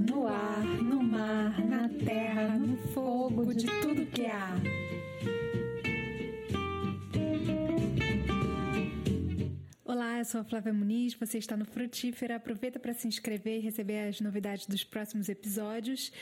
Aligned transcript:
no 0.00 0.28
ar, 0.28 0.64
no 0.82 1.02
mar, 1.02 1.58
na 1.66 1.88
terra, 1.88 2.56
no 2.56 2.76
fogo, 2.92 3.52
de 3.52 3.66
tudo 3.80 4.06
que 4.06 4.26
há. 4.26 4.54
Olá, 9.84 10.18
eu 10.18 10.24
sou 10.24 10.42
a 10.42 10.44
Flávia 10.44 10.72
Muniz, 10.72 11.14
você 11.14 11.38
está 11.38 11.56
no 11.56 11.64
Frutífera. 11.64 12.36
Aproveita 12.36 12.78
para 12.78 12.94
se 12.94 13.08
inscrever 13.08 13.58
e 13.58 13.60
receber 13.60 14.08
as 14.08 14.20
novidades 14.20 14.66
dos 14.66 14.84
próximos 14.84 15.28
episódios. 15.28 16.12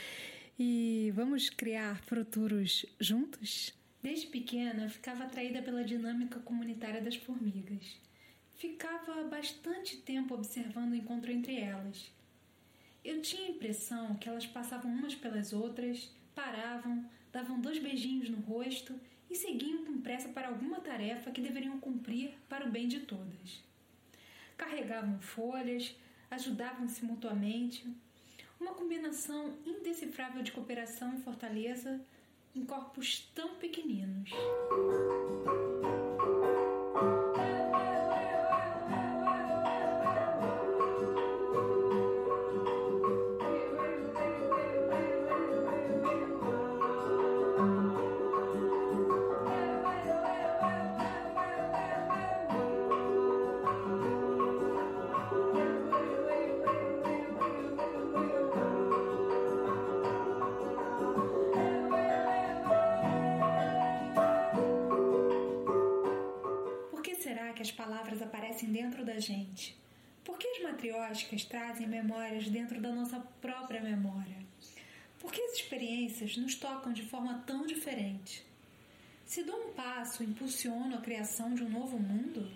E 0.58 1.12
vamos 1.14 1.50
criar 1.50 2.00
futuros 2.04 2.86
juntos? 2.98 3.74
Desde 4.02 4.28
pequena, 4.28 4.84
eu 4.84 4.90
ficava 4.90 5.24
atraída 5.24 5.60
pela 5.60 5.84
dinâmica 5.84 6.38
comunitária 6.40 7.02
das 7.02 7.16
formigas. 7.16 8.00
Ficava 8.56 9.24
bastante 9.24 9.98
tempo 9.98 10.32
observando 10.32 10.92
o 10.92 10.96
encontro 10.96 11.30
entre 11.30 11.60
elas. 11.60 12.15
Eu 13.06 13.22
tinha 13.22 13.46
a 13.46 13.50
impressão 13.50 14.16
que 14.16 14.28
elas 14.28 14.46
passavam 14.46 14.90
umas 14.90 15.14
pelas 15.14 15.52
outras, 15.52 16.10
paravam, 16.34 17.08
davam 17.30 17.60
dois 17.60 17.78
beijinhos 17.78 18.28
no 18.28 18.38
rosto 18.38 18.98
e 19.30 19.36
seguiam 19.36 19.84
com 19.84 20.00
pressa 20.00 20.28
para 20.30 20.48
alguma 20.48 20.80
tarefa 20.80 21.30
que 21.30 21.40
deveriam 21.40 21.78
cumprir 21.78 22.34
para 22.48 22.66
o 22.66 22.68
bem 22.68 22.88
de 22.88 22.98
todas. 22.98 23.62
Carregavam 24.56 25.20
folhas, 25.20 25.94
ajudavam-se 26.28 27.04
mutuamente, 27.04 27.86
uma 28.58 28.74
combinação 28.74 29.56
indecifrável 29.64 30.42
de 30.42 30.50
cooperação 30.50 31.14
e 31.14 31.20
fortaleza 31.20 32.04
em 32.56 32.64
corpos 32.64 33.30
tão 33.36 33.54
pequeninos. 33.54 34.30
Palavras 67.70 68.22
aparecem 68.22 68.70
dentro 68.70 69.04
da 69.04 69.18
gente? 69.18 69.76
Por 70.24 70.38
que 70.38 70.48
as 70.48 70.62
matrióticas 70.62 71.44
trazem 71.44 71.86
memórias 71.86 72.48
dentro 72.48 72.80
da 72.80 72.90
nossa 72.92 73.20
própria 73.40 73.80
memória? 73.80 74.36
Por 75.20 75.32
que 75.32 75.40
as 75.40 75.54
experiências 75.54 76.36
nos 76.36 76.54
tocam 76.54 76.92
de 76.92 77.02
forma 77.02 77.42
tão 77.46 77.66
diferente? 77.66 78.44
Se 79.24 79.42
dou 79.42 79.68
um 79.68 79.72
passo, 79.72 80.22
impulsiono 80.22 80.96
a 80.96 81.00
criação 81.00 81.54
de 81.54 81.62
um 81.62 81.68
novo 81.68 81.98
mundo? 81.98 82.50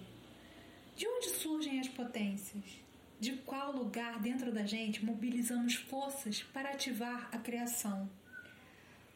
De 0.96 1.06
onde 1.06 1.30
surgem 1.30 1.80
as 1.80 1.88
potências? 1.88 2.64
De 3.18 3.32
qual 3.38 3.72
lugar 3.72 4.20
dentro 4.20 4.52
da 4.52 4.64
gente 4.64 5.04
mobilizamos 5.04 5.74
forças 5.74 6.42
para 6.42 6.70
ativar 6.70 7.28
a 7.32 7.38
criação? 7.38 8.08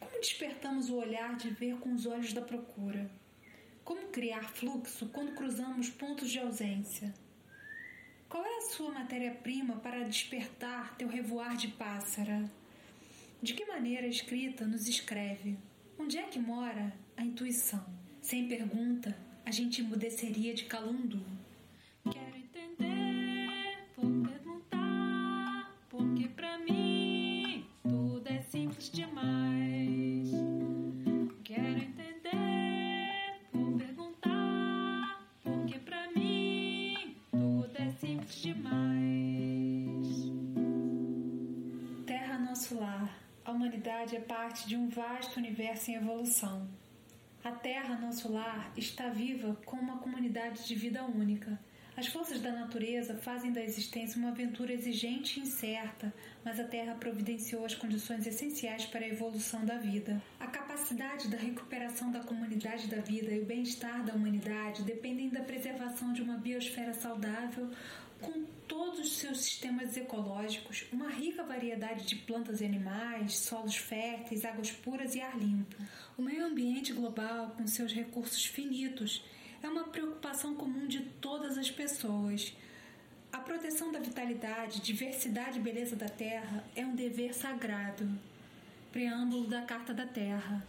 Como 0.00 0.20
despertamos 0.20 0.90
o 0.90 0.96
olhar 0.96 1.36
de 1.36 1.50
ver 1.50 1.76
com 1.78 1.92
os 1.92 2.06
olhos 2.06 2.32
da 2.32 2.42
procura? 2.42 3.10
Como 3.84 4.08
criar 4.08 4.48
fluxo 4.48 5.10
quando 5.12 5.34
cruzamos 5.34 5.90
pontos 5.90 6.30
de 6.30 6.38
ausência? 6.38 7.12
Qual 8.30 8.42
é 8.42 8.56
a 8.56 8.62
sua 8.62 8.90
matéria-prima 8.90 9.76
para 9.76 10.04
despertar 10.04 10.96
teu 10.96 11.06
revoar 11.06 11.54
de 11.54 11.68
pássara? 11.68 12.50
De 13.42 13.52
que 13.52 13.66
maneira 13.66 14.06
a 14.06 14.08
escrita 14.08 14.66
nos 14.66 14.88
escreve? 14.88 15.58
Onde 15.98 16.16
é 16.16 16.22
que 16.22 16.38
mora 16.38 16.94
a 17.14 17.22
intuição? 17.22 17.84
Sem 18.22 18.48
pergunta, 18.48 19.14
a 19.44 19.50
gente 19.50 19.82
emudeceria 19.82 20.54
de 20.54 20.64
calundu. 20.64 21.22
Parte 44.24 44.68
de 44.68 44.76
um 44.76 44.88
vasto 44.88 45.36
universo 45.36 45.90
em 45.90 45.94
evolução. 45.94 46.68
A 47.42 47.52
Terra, 47.52 47.98
nosso 47.98 48.32
lar, 48.32 48.72
está 48.76 49.08
viva 49.08 49.56
com 49.64 49.76
uma 49.76 49.98
comunidade 49.98 50.66
de 50.66 50.74
vida 50.74 51.04
única. 51.04 51.58
As 51.96 52.08
forças 52.08 52.40
da 52.40 52.50
natureza 52.50 53.14
fazem 53.14 53.52
da 53.52 53.62
existência 53.62 54.18
uma 54.18 54.30
aventura 54.30 54.72
exigente 54.72 55.38
e 55.38 55.42
incerta, 55.44 56.12
mas 56.44 56.58
a 56.58 56.64
Terra 56.64 56.96
providenciou 56.96 57.64
as 57.64 57.74
condições 57.74 58.26
essenciais 58.26 58.84
para 58.86 59.04
a 59.04 59.08
evolução 59.08 59.64
da 59.64 59.76
vida. 59.76 60.20
A 60.40 60.46
capacidade 60.48 61.28
da 61.28 61.36
recuperação 61.36 62.10
da 62.10 62.20
comunidade 62.20 62.88
da 62.88 63.00
vida 63.00 63.30
e 63.30 63.40
o 63.40 63.44
bem-estar 63.44 64.04
da 64.04 64.14
humanidade 64.14 64.82
dependem 64.82 65.28
da 65.28 65.42
preservação 65.42 66.12
de 66.12 66.20
uma 66.20 66.36
biosfera 66.36 66.94
saudável, 66.94 67.70
com 68.20 68.44
todos 68.68 69.00
os 69.00 69.16
seus 69.18 69.38
sistemas 69.38 69.96
ecológicos, 69.96 70.84
uma 70.92 71.08
rica 71.08 71.42
variedade 71.42 72.06
de 72.06 72.16
plantas 72.16 72.60
e 72.60 72.64
animais, 72.64 73.38
solos 73.38 73.76
férteis, 73.76 74.44
águas 74.44 74.70
puras 74.70 75.14
e 75.14 75.20
ar 75.20 75.38
limpo. 75.38 75.76
O 76.16 76.22
meio 76.22 76.44
ambiente 76.44 76.92
global, 76.92 77.54
com 77.56 77.66
seus 77.66 77.92
recursos 77.92 78.44
finitos, 78.46 79.24
é 79.62 79.68
uma 79.68 79.84
preocupação 79.84 80.54
comum 80.54 80.86
de 80.86 81.00
todas 81.20 81.56
as 81.56 81.70
pessoas. 81.70 82.54
A 83.32 83.38
proteção 83.38 83.90
da 83.90 83.98
vitalidade, 83.98 84.80
diversidade 84.80 85.58
e 85.58 85.62
beleza 85.62 85.96
da 85.96 86.08
Terra 86.08 86.64
é 86.76 86.84
um 86.84 86.94
dever 86.94 87.34
sagrado. 87.34 88.08
Preâmbulo 88.92 89.48
da 89.48 89.62
Carta 89.62 89.92
da 89.92 90.06
Terra. 90.06 90.64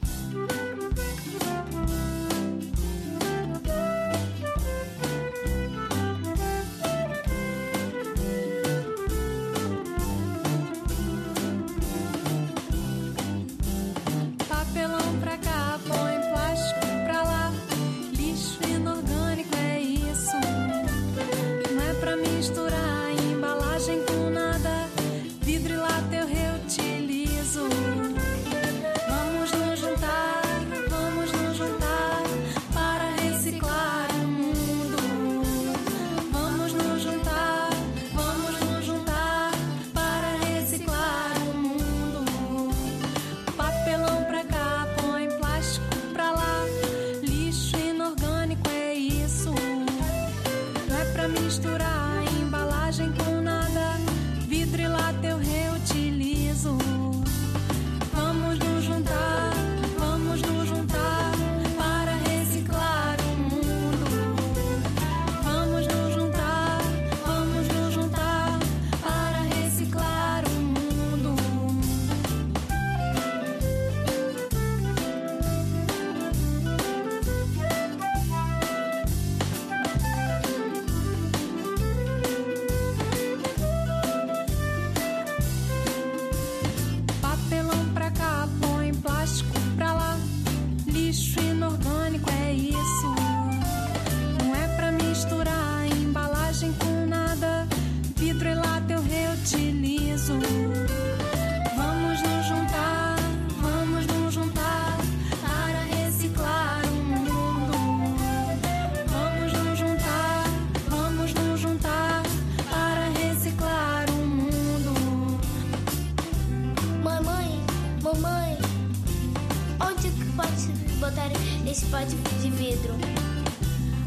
pote 121.85 122.15
de 122.41 122.49
vidro. 122.49 122.93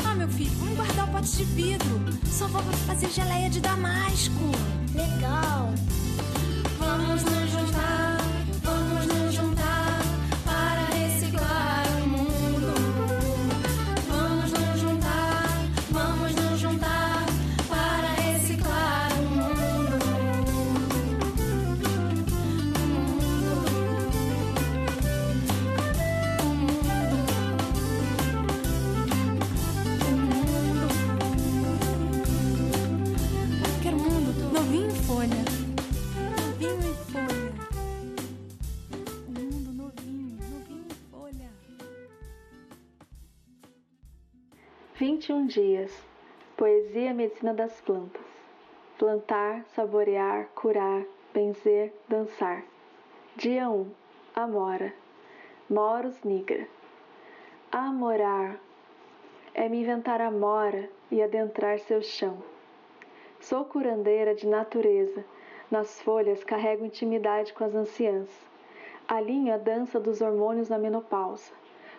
Ah, 0.05 0.15
meu 0.15 0.29
filho, 0.29 0.51
vamos 0.59 0.77
guardar 0.77 1.09
o 1.09 1.13
pote 1.13 1.37
de 1.37 1.45
vidro. 1.45 2.01
Só 2.27 2.49
vou 2.49 2.63
fazer 2.87 3.09
geleia 3.11 3.49
de 3.51 3.61
damasco. 3.61 4.35
Legal. 4.95 5.73
21 45.29 45.47
dias. 45.47 46.09
Poesia 46.57 47.11
e 47.11 47.13
medicina 47.13 47.53
das 47.53 47.83
plantas. 47.83 48.23
Plantar, 48.97 49.63
saborear, 49.75 50.49
curar, 50.55 51.05
benzer, 51.35 51.93
dançar. 52.09 52.65
Dia 53.37 53.69
1. 53.69 53.91
Amora. 54.35 54.91
Moros 55.69 56.23
nigra. 56.25 56.67
Amorar 57.71 58.59
é 59.53 59.69
me 59.69 59.83
inventar 59.83 60.23
a 60.23 60.31
mora 60.31 60.89
e 61.11 61.23
adentrar 61.23 61.79
seu 61.79 62.01
chão. 62.01 62.43
Sou 63.39 63.67
curandeira 63.67 64.35
de 64.35 64.47
natureza. 64.47 65.23
Nas 65.71 66.01
folhas 66.01 66.43
carrego 66.43 66.87
intimidade 66.87 67.53
com 67.53 67.65
as 67.65 67.75
anciãs. 67.75 68.31
Alinho 69.07 69.53
a 69.53 69.59
dança 69.59 70.01
dos 70.01 70.23
hormônios 70.23 70.71
na 70.71 70.79
menopausa. 70.79 71.53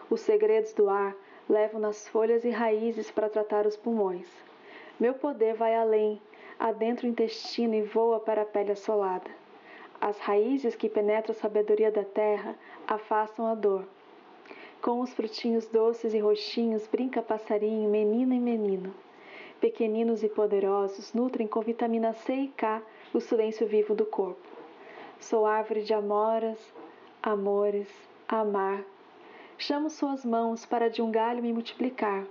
Os 0.09 0.21
segredos 0.21 0.73
do 0.73 0.89
ar 0.89 1.15
levo 1.49 1.79
nas 1.79 2.07
folhas 2.07 2.45
e 2.45 2.49
raízes 2.51 3.09
para 3.09 3.27
tratar 3.27 3.65
os 3.65 3.75
pulmões. 3.75 4.27
Meu 4.99 5.15
poder 5.15 5.55
vai 5.55 5.75
além, 5.75 6.21
adentra 6.59 7.07
o 7.07 7.09
intestino 7.09 7.73
e 7.73 7.81
voa 7.81 8.19
para 8.19 8.43
a 8.43 8.45
pele 8.45 8.71
assolada. 8.71 9.31
As 9.99 10.19
raízes 10.19 10.75
que 10.75 10.87
penetram 10.87 11.31
a 11.31 11.39
sabedoria 11.39 11.91
da 11.91 12.03
terra 12.03 12.55
afastam 12.87 13.47
a 13.47 13.55
dor. 13.55 13.85
Com 14.81 15.01
os 15.01 15.11
frutinhos 15.13 15.67
doces 15.67 16.13
e 16.13 16.19
roxinhos 16.19 16.87
brinca 16.87 17.21
passarinho, 17.21 17.89
menina 17.89 18.35
e 18.35 18.39
menino. 18.39 18.93
Pequeninos 19.59 20.23
e 20.23 20.29
poderosos 20.29 21.13
nutrem 21.13 21.47
com 21.47 21.59
vitamina 21.59 22.13
C 22.13 22.33
e 22.33 22.47
K 22.47 22.81
o 23.13 23.19
silêncio 23.19 23.67
vivo 23.67 23.93
do 23.93 24.05
corpo. 24.05 24.47
Sou 25.19 25.45
árvore 25.45 25.81
de 25.81 25.93
amoras, 25.93 26.73
amores, 27.21 27.89
amar. 28.25 28.85
Chamo 29.61 29.89
suas 29.89 30.23
mãos 30.23 30.65
para 30.65 30.89
de 30.89 31.01
um 31.01 31.11
galho 31.11 31.43
me 31.43 31.51
multiplicar. 31.51 32.25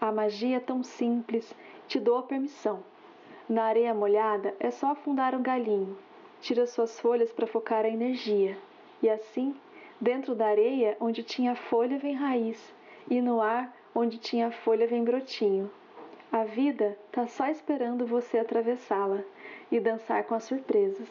A 0.00 0.12
magia 0.12 0.58
é 0.58 0.60
tão 0.60 0.84
simples, 0.84 1.52
te 1.88 1.98
dou 1.98 2.18
a 2.18 2.22
permissão. 2.22 2.84
Na 3.48 3.64
areia 3.64 3.92
molhada 3.92 4.54
é 4.60 4.70
só 4.70 4.92
afundar 4.92 5.34
um 5.34 5.42
galinho. 5.42 5.98
Tira 6.40 6.68
suas 6.68 7.00
folhas 7.00 7.32
para 7.32 7.48
focar 7.48 7.84
a 7.84 7.88
energia. 7.88 8.56
E 9.02 9.10
assim, 9.10 9.52
dentro 10.00 10.32
da 10.32 10.46
areia, 10.46 10.96
onde 11.00 11.24
tinha 11.24 11.56
folha, 11.56 11.98
vem 11.98 12.14
raiz. 12.14 12.72
E 13.10 13.20
no 13.20 13.42
ar, 13.42 13.76
onde 13.92 14.16
tinha 14.16 14.52
folha, 14.52 14.86
vem 14.86 15.02
brotinho. 15.02 15.68
A 16.30 16.44
vida 16.44 16.96
tá 17.10 17.26
só 17.26 17.48
esperando 17.48 18.06
você 18.06 18.38
atravessá-la 18.38 19.24
e 19.72 19.80
dançar 19.80 20.22
com 20.22 20.36
as 20.36 20.44
surpresas. 20.44 21.08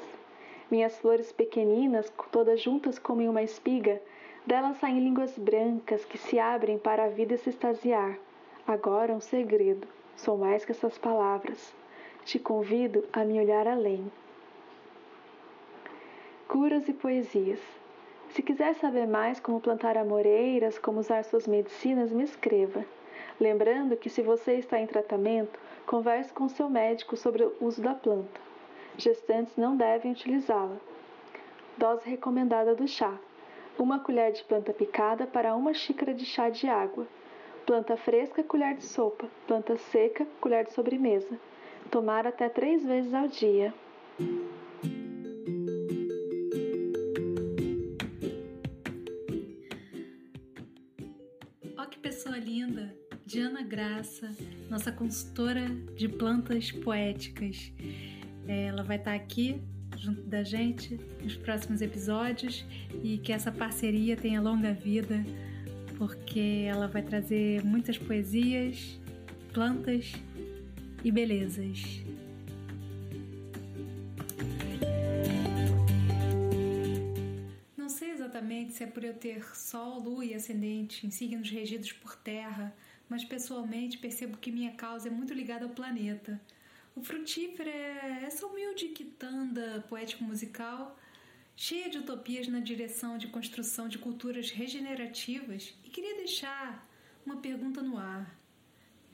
Minhas 0.72 0.98
flores 1.00 1.34
pequeninas, 1.34 2.10
todas 2.32 2.62
juntas 2.62 2.98
como 2.98 3.22
em 3.22 3.28
uma 3.28 3.44
espiga, 3.44 4.02
delas 4.50 4.78
saem 4.78 5.00
línguas 5.00 5.38
brancas 5.38 6.04
que 6.06 6.18
se 6.18 6.40
abrem 6.40 6.80
para 6.80 7.04
a 7.04 7.08
vida 7.08 7.38
se 7.38 7.52
extasiar. 7.52 8.18
Agora 8.66 9.14
um 9.14 9.20
segredo, 9.22 9.88
sou 10.16 10.40
mais 10.40 10.66
que 10.66 10.72
essas 10.72 10.98
palavras. 10.98 11.72
Te 12.26 12.40
convido 12.40 13.08
a 13.14 13.24
me 13.24 13.40
olhar 13.40 13.68
além. 13.68 14.12
Curas 16.48 16.90
e 16.90 16.94
poesias. 16.94 17.60
Se 18.32 18.42
quiser 18.42 18.74
saber 18.74 19.08
mais 19.08 19.40
como 19.40 19.62
plantar 19.62 19.96
amoreiras, 19.96 20.80
como 20.80 21.00
usar 21.00 21.24
suas 21.26 21.46
medicinas, 21.46 22.12
me 22.12 22.24
escreva. 22.24 22.84
Lembrando 23.40 23.96
que 23.98 24.10
se 24.10 24.24
você 24.24 24.54
está 24.54 24.80
em 24.80 24.88
tratamento, 24.88 25.60
converse 25.86 26.34
com 26.34 26.50
seu 26.50 26.68
médico 26.68 27.16
sobre 27.16 27.44
o 27.44 27.56
uso 27.62 27.84
da 27.84 27.94
planta. 27.94 28.42
Gestantes 28.98 29.56
não 29.58 29.78
devem 29.78 30.12
utilizá-la. 30.12 30.78
Dose 31.78 32.10
recomendada 32.10 32.74
do 32.74 32.88
chá: 32.88 33.16
uma 33.80 34.00
colher 34.00 34.32
de 34.32 34.44
planta 34.44 34.74
picada 34.74 35.26
para 35.26 35.56
uma 35.56 35.74
xícara 35.74 36.14
de 36.14 36.26
chá 36.26 36.50
de 36.50 36.68
água. 36.68 37.08
Planta 37.66 37.96
fresca, 37.96 38.44
colher 38.44 38.76
de 38.76 38.84
sopa. 38.84 39.30
Planta 39.48 39.78
seca, 39.78 40.28
colher 40.42 40.66
de 40.66 40.74
sobremesa. 40.74 41.40
Tomar 41.90 42.28
até 42.28 42.50
três 42.50 42.84
vezes 42.84 43.14
ao 43.14 43.28
dia. 43.28 43.74
Ó 51.78 51.86
que 51.86 52.00
pessoa 52.00 52.38
linda! 52.38 52.94
Diana 53.26 53.62
Graça, 53.62 54.36
nossa 54.72 54.92
consultora 54.92 55.70
de 55.96 56.10
plantas 56.10 56.72
poéticas. 56.72 57.72
É, 58.48 58.66
Ela 58.66 58.82
vai 58.82 58.98
estar 58.98 59.14
aqui 59.14 59.62
junto 60.00 60.22
da 60.22 60.44
gente 60.44 61.00
nos 61.22 61.36
próximos 61.36 61.82
episódios 61.82 62.66
e 63.04 63.18
que 63.18 63.34
essa 63.34 63.52
parceria 63.52 64.16
tenha 64.16 64.42
longa 64.42 64.74
vida, 64.74 65.24
porque 65.98 66.66
ela 66.68 66.88
vai 66.88 67.02
trazer 67.02 67.64
muitas 67.64 67.98
poesias, 67.98 69.00
plantas 69.54 70.14
e 71.04 71.12
belezas. 71.12 72.02
Não 77.78 77.90
sei 77.90 78.12
exatamente 78.12 78.72
se 78.72 78.84
é 78.84 78.88
por 78.88 79.04
eu 79.04 79.14
ter 79.14 79.44
Sol, 79.56 80.00
Lua 80.00 80.24
e 80.24 80.34
Ascendente 80.34 81.06
em 81.06 81.12
signos 81.12 81.50
regidos 81.50 81.92
por 81.92 82.16
Terra, 82.16 82.74
mas 83.10 83.26
pessoalmente 83.26 83.98
percebo 83.98 84.38
que 84.38 84.52
minha 84.52 84.72
causa 84.72 85.10
é 85.10 85.12
muito 85.12 85.34
ligada 85.34 85.66
ao 85.66 85.72
planeta. 85.72 86.40
O 87.00 87.02
Frutífero 87.02 87.70
é 87.70 88.26
essa 88.26 88.46
humilde 88.46 88.90
quitanda 88.90 89.86
poético-musical, 89.88 91.00
cheia 91.56 91.90
de 91.90 91.98
utopias 91.98 92.50
na 92.50 92.60
direção 92.60 93.18
de 93.18 93.30
construção 93.30 93.88
de 93.88 93.98
culturas 93.98 94.52
regenerativas, 94.52 95.74
e 95.86 95.90
queria 95.90 96.18
deixar 96.18 96.86
uma 97.26 97.38
pergunta 97.38 97.82
no 97.82 97.98
ar. 97.98 98.38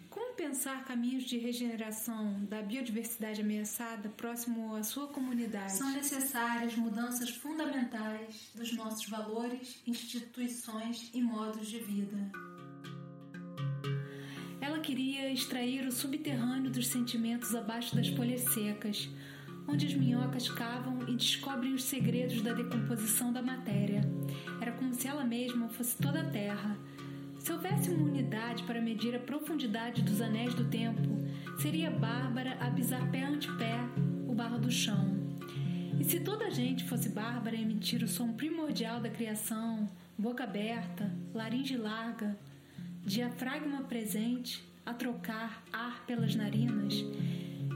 Como 0.09 0.33
pensar 0.33 0.83
caminhos 0.83 1.25
de 1.25 1.37
regeneração 1.37 2.43
da 2.45 2.59
biodiversidade 2.59 3.41
ameaçada 3.41 4.09
próximo 4.09 4.75
à 4.75 4.81
sua 4.81 5.07
comunidade? 5.07 5.73
São 5.73 5.91
necessárias 5.91 6.75
mudanças 6.75 7.29
fundamentais 7.29 8.49
dos 8.55 8.73
nossos 8.73 9.07
valores, 9.07 9.79
instituições 9.85 11.11
e 11.13 11.21
modos 11.21 11.67
de 11.67 11.77
vida. 11.77 12.17
Queria 14.85 15.33
extrair 15.33 15.87
o 15.87 15.91
subterrâneo 15.91 16.69
dos 16.69 16.89
sentimentos 16.89 17.55
abaixo 17.55 17.95
das 17.95 18.07
folhas 18.09 18.41
secas, 18.41 19.09
onde 19.67 19.87
as 19.87 19.95
minhocas 19.95 20.47
cavam 20.47 21.09
e 21.09 21.15
descobrem 21.15 21.73
os 21.73 21.85
segredos 21.85 22.39
da 22.43 22.53
decomposição 22.53 23.33
da 23.33 23.41
matéria. 23.41 24.07
Era 24.61 24.73
como 24.73 24.93
se 24.93 25.07
ela 25.07 25.23
mesma 25.23 25.69
fosse 25.69 25.97
toda 25.97 26.21
a 26.21 26.29
terra. 26.29 26.77
Se 27.39 27.51
houvesse 27.51 27.89
uma 27.89 28.07
unidade 28.07 28.61
para 28.61 28.79
medir 28.79 29.15
a 29.15 29.19
profundidade 29.19 30.03
dos 30.03 30.21
anéis 30.21 30.53
do 30.53 30.65
tempo, 30.65 31.17
seria 31.57 31.89
Bárbara 31.89 32.55
a 32.61 32.69
pisar 32.69 33.09
pé 33.09 33.23
ante 33.23 33.51
pé 33.53 33.79
o 34.27 34.35
barro 34.35 34.59
do 34.59 34.69
chão. 34.69 35.17
E 35.99 36.03
se 36.03 36.19
toda 36.19 36.45
a 36.45 36.51
gente 36.51 36.83
fosse 36.83 37.09
Bárbara 37.09 37.57
a 37.57 37.59
emitir 37.59 38.03
o 38.03 38.07
som 38.07 38.33
primordial 38.33 39.01
da 39.01 39.09
criação, 39.09 39.89
boca 40.15 40.43
aberta, 40.43 41.11
laringe 41.33 41.75
larga, 41.75 42.37
diafragma 43.03 43.81
presente, 43.81 44.74
a 44.85 44.93
trocar 44.93 45.63
ar 45.73 46.05
pelas 46.05 46.35
narinas, 46.35 46.93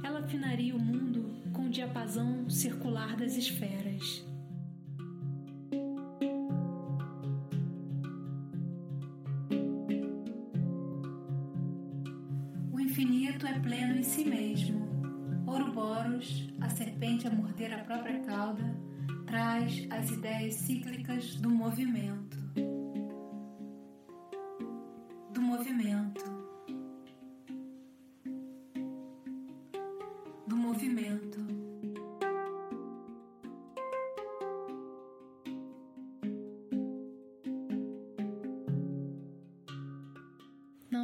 ela 0.03 0.19
afinaria 0.19 0.75
o 0.75 0.79
mundo 0.79 1.33
com 1.51 1.65
o 1.65 1.69
diapasão 1.69 2.49
circular 2.49 3.15
das 3.17 3.35
esferas. 3.35 4.25
O 12.71 12.79
infinito 12.79 13.47
é 13.47 13.59
pleno 13.59 13.97
em 13.97 14.03
si 14.03 14.23
mesmo. 14.23 14.87
Ouroboros, 15.47 16.47
a 16.61 16.69
serpente 16.69 17.27
a 17.27 17.31
morder 17.31 17.73
a 17.73 17.79
própria 17.79 18.19
cauda, 18.19 18.77
traz 19.25 19.87
as 19.89 20.11
ideias 20.11 20.55
cíclicas 20.55 21.35
do 21.35 21.49
movimento. 21.49 22.38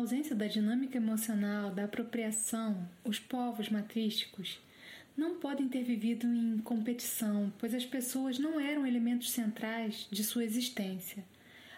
Ausência 0.06 0.36
da 0.36 0.46
dinâmica 0.46 0.98
emocional, 0.98 1.72
da 1.72 1.86
apropriação, 1.86 2.88
os 3.04 3.18
povos 3.18 3.70
matrísticos 3.70 4.62
não 5.18 5.40
podem 5.40 5.68
ter 5.68 5.84
vivido 5.84 6.28
em 6.28 6.60
competição, 6.60 7.52
pois 7.58 7.74
as 7.74 7.88
pessoas 7.88 8.38
não 8.38 8.60
eram 8.60 8.86
elementos 8.86 9.32
centrais 9.32 10.08
de 10.12 10.24
sua 10.24 10.44
existência. 10.44 11.26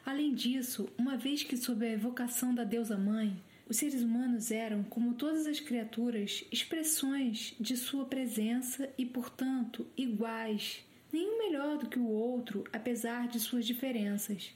Além 0.06 0.34
disso, 0.34 0.90
uma 0.98 1.16
vez 1.16 1.42
que, 1.42 1.56
sob 1.56 1.86
a 1.86 1.90
evocação 1.90 2.54
da 2.54 2.66
deusa 2.66 2.98
mãe, 2.98 3.42
os 3.66 3.78
seres 3.78 4.02
humanos 4.02 4.52
eram, 4.52 4.84
como 4.84 5.14
todas 5.14 5.48
as 5.48 5.62
criaturas, 5.62 6.44
expressões 6.52 7.56
de 7.58 7.78
sua 7.78 8.04
presença 8.04 8.90
e, 8.98 9.06
portanto, 9.06 9.88
iguais, 9.96 10.84
nenhum 11.14 11.38
melhor 11.38 11.78
do 11.78 11.88
que 11.88 11.98
o 11.98 12.10
outro, 12.10 12.66
apesar 12.74 13.30
de 13.30 13.40
suas 13.40 13.66
diferenças. 13.66 14.54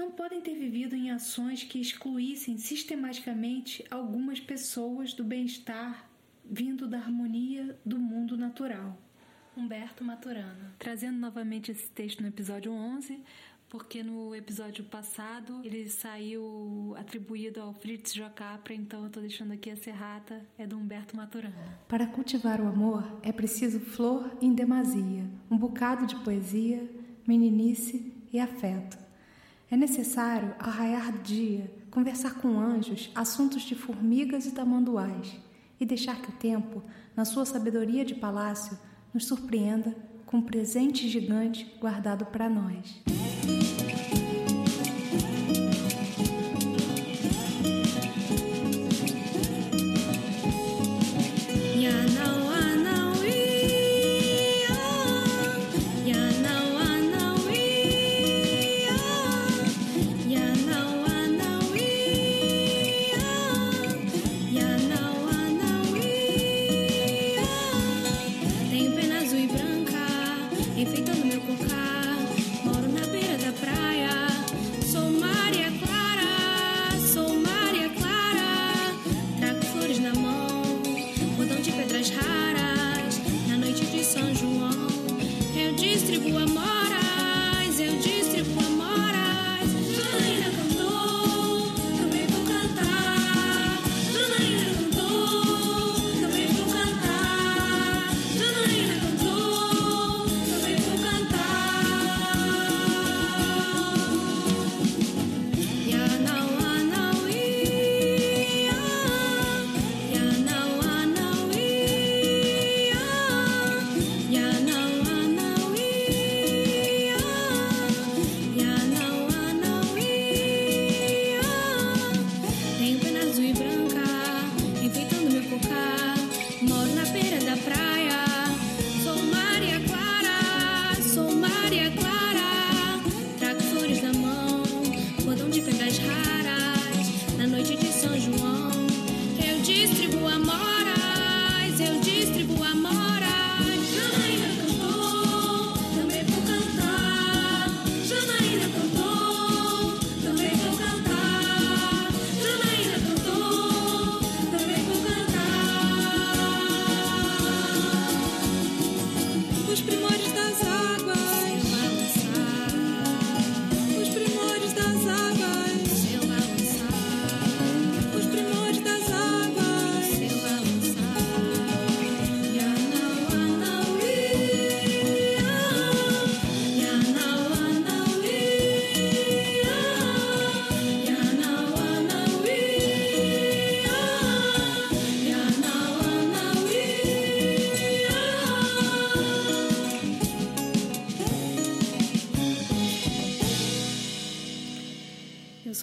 Não 0.00 0.10
podem 0.10 0.40
ter 0.40 0.54
vivido 0.54 0.96
em 0.96 1.10
ações 1.10 1.62
que 1.62 1.78
excluíssem 1.78 2.56
sistematicamente 2.56 3.84
algumas 3.90 4.40
pessoas 4.40 5.12
do 5.12 5.22
bem-estar 5.22 6.08
vindo 6.42 6.88
da 6.88 6.96
harmonia 6.96 7.78
do 7.84 7.98
mundo 7.98 8.34
natural. 8.34 8.96
Humberto 9.54 10.02
Maturana. 10.02 10.74
Trazendo 10.78 11.18
novamente 11.18 11.70
esse 11.70 11.86
texto 11.90 12.22
no 12.22 12.28
episódio 12.28 12.72
11, 12.72 13.20
porque 13.68 14.02
no 14.02 14.34
episódio 14.34 14.84
passado 14.84 15.60
ele 15.62 15.86
saiu 15.90 16.94
atribuído 16.96 17.60
ao 17.60 17.74
Fritz 17.74 18.14
Jocapra, 18.14 18.72
então 18.72 19.00
eu 19.00 19.08
estou 19.08 19.22
deixando 19.22 19.52
aqui 19.52 19.68
a 19.68 19.76
serrata, 19.76 20.40
é 20.56 20.66
do 20.66 20.78
Humberto 20.78 21.14
Maturana. 21.14 21.78
Para 21.86 22.06
cultivar 22.06 22.58
o 22.58 22.66
amor 22.66 23.04
é 23.22 23.32
preciso 23.32 23.78
flor 23.78 24.34
em 24.40 24.54
demasia, 24.54 25.28
um 25.50 25.58
bocado 25.58 26.06
de 26.06 26.16
poesia, 26.24 26.90
meninice 27.26 28.14
e 28.32 28.40
afeto. 28.40 29.09
É 29.70 29.76
necessário, 29.76 30.52
ao 30.58 30.68
raiar 30.68 31.12
do 31.12 31.20
dia, 31.20 31.72
conversar 31.92 32.34
com 32.34 32.58
anjos 32.58 33.08
assuntos 33.14 33.62
de 33.62 33.76
formigas 33.76 34.44
e 34.44 34.50
tamanduás 34.50 35.36
e 35.78 35.86
deixar 35.86 36.20
que 36.20 36.30
o 36.30 36.32
tempo, 36.32 36.82
na 37.16 37.24
sua 37.24 37.44
sabedoria 37.46 38.04
de 38.04 38.16
palácio, 38.16 38.76
nos 39.14 39.26
surpreenda 39.26 39.94
com 40.26 40.38
um 40.38 40.42
presente 40.42 41.08
gigante 41.08 41.72
guardado 41.80 42.26
para 42.26 42.50
nós. 42.50 43.00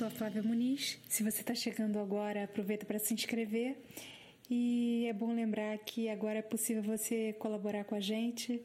Flávia 0.10 0.42
Muniz. 0.42 1.00
Se 1.08 1.24
você 1.24 1.42
está 1.42 1.54
chegando 1.54 2.00
agora, 2.00 2.44
aproveita 2.44 2.86
para 2.86 2.98
se 2.98 3.14
inscrever. 3.14 3.78
E 4.50 5.06
é 5.08 5.14
bom 5.14 5.34
lembrar 5.34 5.78
que 5.80 6.10
agora 6.10 6.40
é 6.40 6.42
possível 6.42 6.82
você 6.82 7.34
colaborar 7.34 7.84
com 7.84 7.94
a 7.94 8.00
gente 8.00 8.62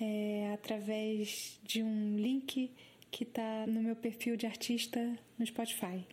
é, 0.00 0.50
através 0.52 1.58
de 1.64 1.82
um 1.82 2.16
link 2.16 2.70
que 3.10 3.24
está 3.24 3.66
no 3.66 3.82
meu 3.82 3.96
perfil 3.96 4.36
de 4.36 4.46
artista 4.46 5.00
no 5.38 5.46
Spotify. 5.46 6.06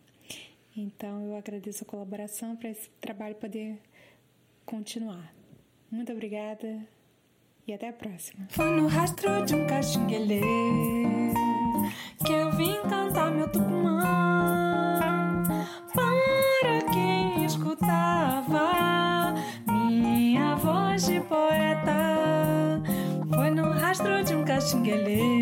Então 0.76 1.26
eu 1.26 1.36
agradeço 1.36 1.84
a 1.84 1.86
colaboração 1.86 2.56
para 2.56 2.70
esse 2.70 2.88
trabalho 3.00 3.34
poder 3.34 3.78
continuar. 4.64 5.32
Muito 5.90 6.12
obrigada 6.12 6.86
e 7.66 7.72
até 7.72 7.88
a 7.88 7.92
próxima. 7.92 8.46
Foi 8.50 8.70
no 8.70 8.86
rastro 8.86 9.44
de 9.44 9.54
um 9.54 9.66
rastro 24.70 25.37